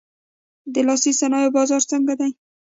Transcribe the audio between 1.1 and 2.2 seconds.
صنایعو بازار څنګه